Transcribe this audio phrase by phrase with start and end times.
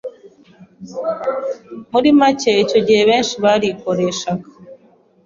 [1.91, 4.47] ‘muri make icyo gihe abenshi barikoreshaga